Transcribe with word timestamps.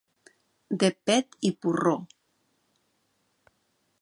De 0.83 0.89
pet 1.11 1.37
i 1.51 1.53
porró. 1.67 1.95